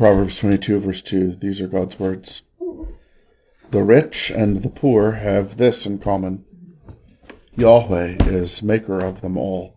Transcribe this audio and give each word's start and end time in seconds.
Proverbs 0.00 0.38
22, 0.38 0.80
verse 0.80 1.02
2. 1.02 1.36
These 1.42 1.60
are 1.60 1.66
God's 1.66 1.98
words. 1.98 2.40
The 3.70 3.82
rich 3.82 4.30
and 4.30 4.62
the 4.62 4.70
poor 4.70 5.12
have 5.12 5.58
this 5.58 5.84
in 5.84 5.98
common 5.98 6.46
Yahweh 7.54 8.16
is 8.20 8.62
maker 8.62 9.00
of 9.00 9.20
them 9.20 9.36
all. 9.36 9.76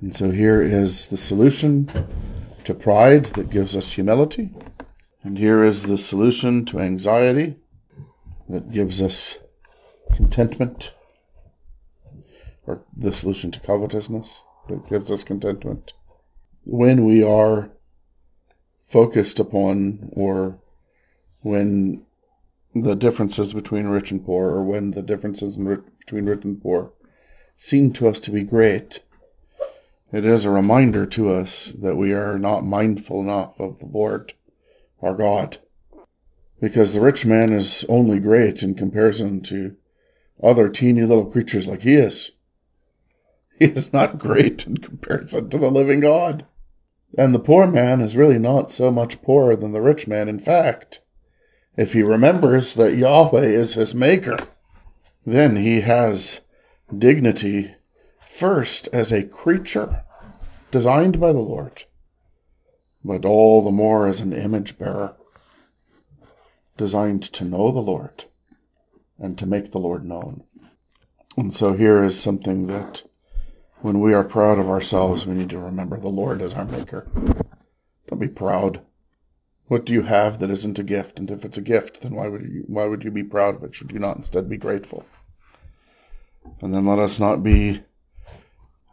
And 0.00 0.16
so 0.16 0.30
here 0.30 0.62
is 0.62 1.08
the 1.08 1.18
solution 1.18 1.90
to 2.64 2.72
pride 2.72 3.26
that 3.34 3.50
gives 3.50 3.76
us 3.76 3.92
humility. 3.92 4.54
And 5.22 5.36
here 5.36 5.62
is 5.62 5.82
the 5.82 5.98
solution 5.98 6.64
to 6.64 6.80
anxiety 6.80 7.56
that 8.48 8.72
gives 8.72 9.02
us 9.02 9.36
contentment, 10.14 10.92
or 12.66 12.84
the 12.96 13.12
solution 13.12 13.50
to 13.50 13.60
covetousness 13.60 14.40
that 14.70 14.88
gives 14.88 15.10
us 15.10 15.22
contentment. 15.22 15.92
When 16.64 17.04
we 17.04 17.22
are 17.22 17.70
focused 18.92 19.40
upon, 19.40 20.10
or 20.12 20.58
when 21.40 22.02
the 22.74 22.94
differences 22.94 23.54
between 23.54 23.86
rich 23.86 24.10
and 24.10 24.24
poor, 24.24 24.50
or 24.50 24.62
when 24.62 24.90
the 24.90 25.00
differences 25.02 25.56
between 25.56 26.26
rich 26.26 26.44
and 26.44 26.62
poor 26.62 26.92
seem 27.56 27.92
to 27.94 28.06
us 28.06 28.20
to 28.20 28.30
be 28.30 28.42
great, 28.42 29.02
it 30.12 30.26
is 30.26 30.44
a 30.44 30.50
reminder 30.50 31.06
to 31.06 31.32
us 31.32 31.72
that 31.80 31.96
we 31.96 32.12
are 32.12 32.38
not 32.38 32.66
mindful 32.66 33.22
enough 33.22 33.58
of 33.58 33.78
the 33.78 33.86
Lord 33.86 34.34
our 35.00 35.14
God. 35.14 35.58
Because 36.60 36.92
the 36.92 37.00
rich 37.00 37.24
man 37.24 37.52
is 37.52 37.84
only 37.88 38.20
great 38.20 38.62
in 38.62 38.74
comparison 38.74 39.40
to 39.44 39.74
other 40.42 40.68
teeny 40.68 41.00
little 41.02 41.26
creatures 41.26 41.66
like 41.66 41.80
he 41.80 41.94
is. 41.94 42.32
He 43.58 43.64
is 43.64 43.92
not 43.92 44.18
great 44.18 44.66
in 44.66 44.76
comparison 44.76 45.48
to 45.50 45.58
the 45.58 45.70
living 45.70 46.00
God. 46.00 46.46
And 47.16 47.34
the 47.34 47.38
poor 47.38 47.66
man 47.66 48.00
is 48.00 48.16
really 48.16 48.38
not 48.38 48.70
so 48.70 48.90
much 48.90 49.22
poorer 49.22 49.54
than 49.56 49.72
the 49.72 49.82
rich 49.82 50.06
man. 50.06 50.28
In 50.28 50.38
fact, 50.38 51.00
if 51.76 51.92
he 51.92 52.02
remembers 52.02 52.74
that 52.74 52.96
Yahweh 52.96 53.42
is 53.42 53.74
his 53.74 53.94
maker, 53.94 54.38
then 55.26 55.56
he 55.56 55.82
has 55.82 56.40
dignity 56.96 57.74
first 58.30 58.88
as 58.92 59.12
a 59.12 59.22
creature 59.22 60.04
designed 60.70 61.20
by 61.20 61.32
the 61.32 61.38
Lord, 61.38 61.84
but 63.04 63.24
all 63.24 63.62
the 63.62 63.70
more 63.70 64.06
as 64.06 64.20
an 64.20 64.32
image 64.32 64.78
bearer 64.78 65.14
designed 66.76 67.22
to 67.24 67.44
know 67.44 67.70
the 67.70 67.80
Lord 67.80 68.24
and 69.18 69.38
to 69.38 69.46
make 69.46 69.70
the 69.70 69.78
Lord 69.78 70.04
known. 70.04 70.44
And 71.36 71.54
so 71.54 71.74
here 71.74 72.02
is 72.02 72.18
something 72.18 72.66
that 72.66 73.02
when 73.82 74.00
we 74.00 74.14
are 74.14 74.24
proud 74.24 74.58
of 74.58 74.68
ourselves, 74.68 75.26
we 75.26 75.34
need 75.34 75.50
to 75.50 75.58
remember 75.58 75.98
the 75.98 76.08
Lord 76.08 76.40
as 76.40 76.54
our 76.54 76.64
maker. 76.64 77.08
Don't 78.08 78.20
be 78.20 78.28
proud. 78.28 78.80
What 79.66 79.84
do 79.84 79.92
you 79.92 80.02
have 80.02 80.38
that 80.38 80.50
isn't 80.50 80.78
a 80.78 80.84
gift? 80.84 81.18
And 81.18 81.30
if 81.30 81.44
it's 81.44 81.58
a 81.58 81.62
gift, 81.62 82.02
then 82.02 82.14
why 82.14 82.28
would 82.28 82.42
you 82.42 82.64
why 82.66 82.86
would 82.86 83.02
you 83.02 83.10
be 83.10 83.24
proud 83.24 83.56
of 83.56 83.64
it? 83.64 83.74
Should 83.74 83.90
you 83.90 83.98
not 83.98 84.18
instead 84.18 84.48
be 84.48 84.56
grateful? 84.56 85.04
And 86.60 86.72
then 86.72 86.86
let 86.86 86.98
us 86.98 87.18
not 87.18 87.42
be 87.42 87.82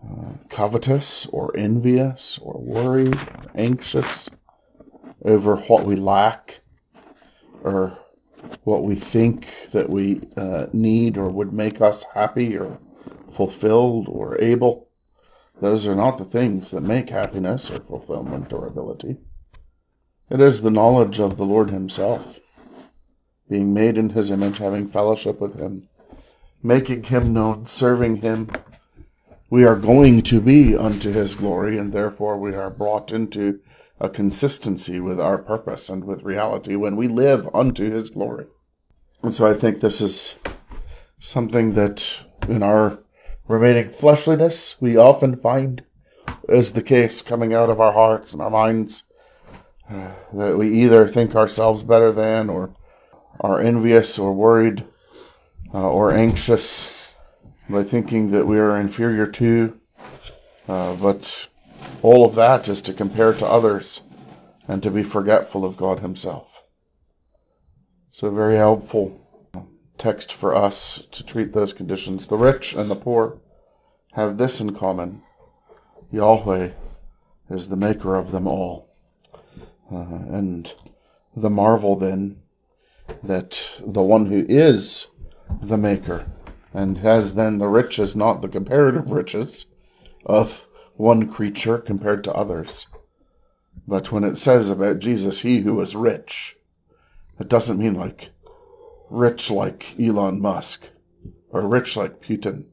uh, 0.03 0.33
covetous 0.49 1.27
or 1.27 1.55
envious 1.55 2.39
or 2.41 2.59
worried 2.59 3.15
or 3.15 3.51
anxious 3.55 4.29
over 5.23 5.57
what 5.57 5.85
we 5.85 5.95
lack 5.95 6.61
or 7.63 7.97
what 8.63 8.83
we 8.83 8.95
think 8.95 9.47
that 9.71 9.89
we 9.89 10.21
uh, 10.37 10.67
need 10.71 11.17
or 11.17 11.29
would 11.29 11.51
make 11.53 11.81
us 11.81 12.05
happy 12.13 12.57
or 12.57 12.79
fulfilled 13.31 14.07
or 14.09 14.39
able. 14.41 14.89
Those 15.61 15.85
are 15.87 15.95
not 15.95 16.17
the 16.17 16.25
things 16.25 16.71
that 16.71 16.81
make 16.81 17.09
happiness 17.09 17.69
or 17.69 17.79
fulfillment 17.79 18.53
or 18.53 18.65
ability. 18.65 19.17
It 20.29 20.39
is 20.39 20.61
the 20.61 20.71
knowledge 20.71 21.19
of 21.19 21.37
the 21.37 21.45
Lord 21.45 21.71
Himself, 21.71 22.39
being 23.49 23.73
made 23.73 23.97
in 23.97 24.11
His 24.11 24.31
image, 24.31 24.59
having 24.59 24.87
fellowship 24.87 25.41
with 25.41 25.59
Him, 25.59 25.89
making 26.61 27.03
Him 27.03 27.33
known, 27.33 27.67
serving 27.67 28.17
Him, 28.17 28.49
we 29.49 29.65
are 29.65 29.75
going 29.75 30.21
to 30.23 30.39
be 30.39 30.75
unto 30.75 31.11
his 31.11 31.33
glory, 31.33 31.77
and 31.77 31.91
therefore 31.91 32.37
we 32.37 32.53
are 32.53 32.69
brought 32.69 33.11
into 33.11 33.59
a 33.99 34.07
consistency 34.07 34.99
with 34.99 35.19
our 35.19 35.39
purpose 35.39 35.89
and 35.89 36.03
with 36.03 36.23
reality 36.23 36.75
when 36.75 36.95
we 36.95 37.07
live 37.07 37.49
unto 37.53 37.91
his 37.91 38.11
glory. 38.11 38.45
And 39.23 39.33
so 39.33 39.49
I 39.49 39.55
think 39.55 39.81
this 39.81 40.01
is 40.01 40.35
something 41.19 41.73
that 41.73 42.05
in 42.47 42.61
our 42.61 42.99
remaining 43.49 43.91
fleshliness 43.91 44.75
we 44.79 44.95
often 44.95 45.35
find 45.35 45.83
is 46.47 46.73
the 46.73 46.83
case 46.83 47.21
coming 47.23 47.53
out 47.53 47.69
of 47.69 47.81
our 47.81 47.91
hearts 47.91 48.31
and 48.31 48.41
our 48.41 48.49
minds 48.49 49.03
that 49.89 50.55
we 50.57 50.83
either 50.83 51.07
think 51.09 51.35
ourselves 51.35 51.83
better 51.83 52.11
than 52.11 52.47
or 52.49 52.73
are 53.41 53.59
envious 53.59 54.19
or 54.19 54.33
worried 54.33 54.85
uh, 55.73 55.89
or 55.89 56.11
anxious 56.11 56.91
by 57.67 57.83
thinking 57.83 58.31
that 58.31 58.47
we 58.47 58.57
are 58.57 58.77
inferior 58.77 59.27
to, 59.27 59.79
uh, 60.67 60.95
but 60.95 61.47
all 62.01 62.25
of 62.25 62.35
that 62.35 62.67
is 62.67 62.81
to 62.81 62.93
compare 62.93 63.33
to 63.33 63.45
others 63.45 64.01
and 64.67 64.81
to 64.83 64.89
be 64.89 65.03
forgetful 65.03 65.63
of 65.63 65.77
God 65.77 65.99
Himself. 65.99 66.63
So, 68.11 68.31
very 68.31 68.57
helpful 68.57 69.28
text 69.99 70.33
for 70.33 70.55
us 70.55 71.03
to 71.11 71.23
treat 71.23 71.53
those 71.53 71.73
conditions. 71.73 72.27
The 72.27 72.37
rich 72.37 72.73
and 72.73 72.89
the 72.89 72.95
poor 72.95 73.37
have 74.13 74.37
this 74.37 74.59
in 74.59 74.73
common 74.73 75.21
Yahweh 76.11 76.71
is 77.49 77.69
the 77.69 77.75
maker 77.75 78.15
of 78.15 78.31
them 78.31 78.47
all. 78.47 78.89
Uh, 79.91 79.97
and 79.97 80.73
the 81.35 81.49
marvel 81.49 81.95
then 81.95 82.37
that 83.23 83.67
the 83.85 84.01
one 84.01 84.27
who 84.27 84.45
is 84.47 85.07
the 85.61 85.77
maker 85.77 86.27
and 86.73 86.99
has 86.99 87.35
then 87.35 87.57
the 87.57 87.67
riches, 87.67 88.15
not 88.15 88.41
the 88.41 88.47
comparative 88.47 89.11
riches, 89.11 89.67
of 90.25 90.65
one 90.95 91.31
creature 91.31 91.77
compared 91.77 92.23
to 92.23 92.33
others. 92.33 92.87
But 93.87 94.11
when 94.11 94.23
it 94.23 94.37
says 94.37 94.69
about 94.69 94.99
Jesus, 94.99 95.41
he 95.41 95.61
who 95.61 95.73
was 95.75 95.95
rich, 95.95 96.57
it 97.39 97.47
doesn't 97.47 97.79
mean 97.79 97.95
like 97.95 98.29
rich 99.09 99.49
like 99.49 99.95
Elon 99.99 100.39
Musk 100.39 100.83
or 101.49 101.67
rich 101.67 101.97
like 101.97 102.21
Putin. 102.21 102.65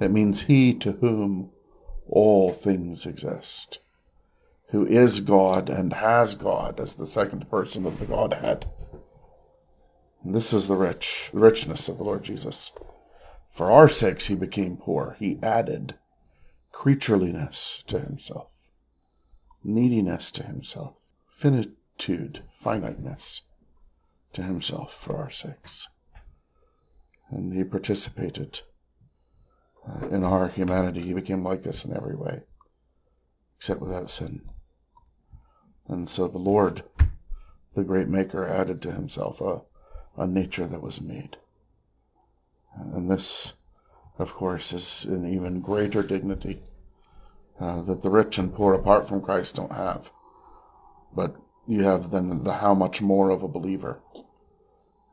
It 0.00 0.10
means 0.10 0.42
he 0.42 0.74
to 0.74 0.92
whom 0.92 1.50
all 2.08 2.52
things 2.52 3.06
exist, 3.06 3.78
who 4.70 4.86
is 4.86 5.20
God 5.20 5.68
and 5.68 5.94
has 5.94 6.34
God 6.34 6.80
as 6.80 6.94
the 6.94 7.06
second 7.06 7.50
person 7.50 7.86
of 7.86 7.98
the 7.98 8.06
Godhead. 8.06 8.68
And 10.24 10.34
this 10.34 10.52
is 10.52 10.68
the 10.68 10.76
rich, 10.76 11.30
the 11.32 11.40
richness 11.40 11.88
of 11.88 11.98
the 11.98 12.04
Lord 12.04 12.24
Jesus. 12.24 12.72
For 13.50 13.70
our 13.70 13.88
sakes 13.88 14.26
he 14.26 14.34
became 14.34 14.76
poor. 14.76 15.16
He 15.18 15.38
added 15.42 15.94
creatureliness 16.72 17.84
to 17.86 18.00
himself, 18.00 18.52
neediness 19.64 20.30
to 20.32 20.42
himself, 20.42 20.96
finitude, 21.30 22.42
finiteness 22.62 23.42
to 24.36 24.42
himself 24.42 24.94
for 24.94 25.16
our 25.16 25.30
sakes. 25.30 25.88
And 27.30 27.52
he 27.52 27.64
participated 27.64 28.60
uh, 29.88 30.08
in 30.08 30.22
our 30.22 30.48
humanity. 30.48 31.02
He 31.02 31.12
became 31.12 31.42
like 31.42 31.66
us 31.66 31.84
in 31.84 31.94
every 31.94 32.14
way, 32.14 32.42
except 33.58 33.80
without 33.80 34.10
sin. 34.10 34.42
And 35.88 36.08
so 36.08 36.28
the 36.28 36.38
Lord, 36.38 36.84
the 37.74 37.82
great 37.82 38.08
Maker, 38.08 38.46
added 38.46 38.80
to 38.82 38.92
himself 38.92 39.40
a, 39.40 39.62
a 40.16 40.26
nature 40.26 40.66
that 40.66 40.82
was 40.82 41.00
made. 41.00 41.36
And 42.74 43.10
this, 43.10 43.54
of 44.18 44.34
course, 44.34 44.72
is 44.72 45.04
an 45.04 45.32
even 45.32 45.60
greater 45.60 46.02
dignity 46.02 46.62
uh, 47.60 47.82
that 47.82 48.02
the 48.02 48.10
rich 48.10 48.38
and 48.38 48.54
poor 48.54 48.74
apart 48.74 49.08
from 49.08 49.22
Christ 49.22 49.54
don't 49.54 49.72
have. 49.72 50.10
But 51.14 51.36
you 51.66 51.84
have 51.84 52.10
then 52.10 52.44
the 52.44 52.54
how 52.54 52.74
much 52.74 53.00
more 53.00 53.30
of 53.30 53.42
a 53.42 53.48
believer 53.48 54.00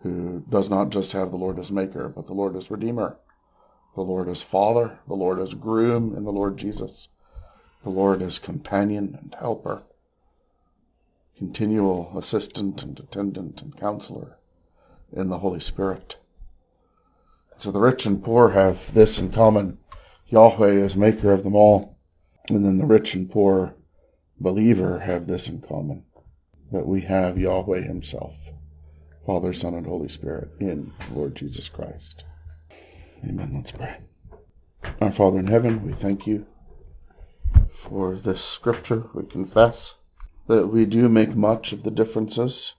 who 0.04 0.44
does 0.50 0.70
not 0.70 0.90
just 0.90 1.14
have 1.14 1.32
the 1.32 1.38
Lord 1.38 1.58
as 1.58 1.72
maker, 1.72 2.10
but 2.10 2.28
the 2.28 2.34
Lord 2.34 2.56
as 2.56 2.70
redeemer, 2.70 3.18
the 3.96 4.02
Lord 4.02 4.30
as 4.30 4.42
father, 4.42 5.00
the 5.08 5.16
Lord 5.16 5.40
as 5.40 5.54
groom 5.54 6.16
in 6.16 6.24
the 6.24 6.32
Lord 6.32 6.58
Jesus, 6.58 7.08
the 7.84 7.90
Lord 7.90 8.22
as 8.22 8.40
companion 8.40 9.18
and 9.20 9.36
helper, 9.40 9.84
continual 11.38 12.12
assistant 12.18 12.84
and 12.84 13.00
attendant 13.00 13.62
and 13.62 13.78
counselor 13.78 14.38
in 15.12 15.30
the 15.30 15.40
Holy 15.40 15.60
Spirit. 15.60 16.18
So 17.58 17.72
the 17.72 17.80
rich 17.80 18.06
and 18.06 18.24
poor 18.24 18.50
have 18.52 18.94
this 18.94 19.20
in 19.20 19.32
common 19.32 19.78
Yahweh 20.28 20.72
is 20.72 20.98
maker 20.98 21.32
of 21.32 21.44
them 21.44 21.56
all. 21.56 21.96
And 22.50 22.66
then 22.66 22.78
the 22.78 22.86
rich 22.86 23.14
and 23.14 23.30
poor 23.30 23.76
believer 24.40 25.00
have 25.00 25.28
this 25.28 25.48
in 25.48 25.62
common 25.62 26.04
that 26.72 26.88
we 26.88 27.02
have 27.02 27.38
Yahweh 27.38 27.82
Himself, 27.82 28.36
Father, 29.26 29.54
Son, 29.54 29.74
and 29.74 29.86
Holy 29.86 30.10
Spirit 30.10 30.50
in 30.60 30.92
Lord 31.12 31.36
Jesus 31.36 31.70
Christ. 31.70 32.26
Amen. 33.24 33.54
Let's 33.56 33.72
pray. 33.72 34.00
Our 35.00 35.14
Father 35.14 35.40
in 35.40 35.48
heaven, 35.48 35.86
we 35.86 35.94
thank 35.94 36.28
you 36.28 36.46
for 37.74 38.16
this 38.16 38.44
scripture. 38.44 39.06
We 39.14 39.24
confess 39.24 39.96
that 40.48 40.68
we 40.68 40.86
do 40.86 41.08
make 41.08 41.36
much 41.36 41.72
of 41.72 41.84
the 41.84 41.92
differences 41.92 42.74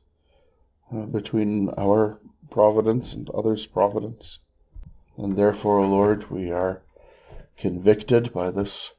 uh, 0.94 1.06
between 1.06 1.70
our 1.79 2.19
providence 2.50 3.14
and 3.14 3.31
others' 3.31 3.67
providence. 3.67 4.41
And 5.17 5.37
therefore, 5.37 5.79
O 5.79 5.88
Lord, 5.88 6.31
we 6.31 6.50
are 6.50 6.82
convicted 7.56 8.35
by 8.35 8.50
this 8.50 8.93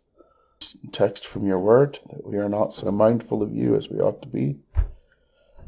text 0.91 1.25
from 1.27 1.45
your 1.45 1.59
word 1.59 1.99
that 2.09 2.25
we 2.25 2.37
are 2.37 2.49
not 2.49 2.73
so 2.73 2.89
mindful 2.91 3.43
of 3.43 3.53
you 3.53 3.75
as 3.75 3.89
we 3.89 3.99
ought 3.99 4.21
to 4.23 4.27
be. 4.27 4.57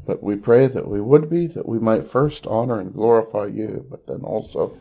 But 0.08 0.22
we 0.22 0.36
pray 0.36 0.68
that 0.68 0.88
we 0.88 1.02
would 1.02 1.28
be, 1.28 1.46
that 1.48 1.68
we 1.68 1.78
might 1.78 2.06
first 2.06 2.46
honor 2.46 2.80
and 2.80 2.94
glorify 2.94 3.44
you, 3.44 3.84
but 3.90 4.06
then 4.06 4.22
also 4.22 4.80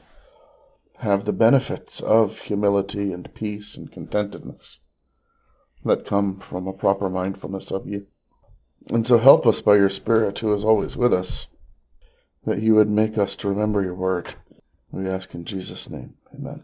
have 0.99 1.25
the 1.25 1.33
benefits 1.33 1.99
of 1.99 2.39
humility 2.39 3.11
and 3.11 3.33
peace 3.35 3.75
and 3.75 3.91
contentedness 3.91 4.79
that 5.83 6.05
come 6.05 6.39
from 6.39 6.65
a 6.65 6.71
proper 6.71 7.09
mindfulness 7.09 7.71
of 7.71 7.85
you. 7.85 8.07
And 8.89 9.05
so 9.05 9.17
help 9.17 9.45
us 9.45 9.61
by 9.61 9.75
your 9.75 9.89
Spirit, 9.89 10.39
who 10.39 10.53
is 10.53 10.63
always 10.63 10.95
with 10.95 11.13
us, 11.13 11.47
that 12.45 12.61
you 12.61 12.75
would 12.75 12.89
make 12.89 13.17
us 13.17 13.35
to 13.35 13.49
remember 13.49 13.83
your 13.83 13.95
word. 13.95 14.35
We 14.91 15.09
ask 15.09 15.33
in 15.33 15.43
Jesus' 15.43 15.89
name. 15.89 16.13
Amen. 16.33 16.63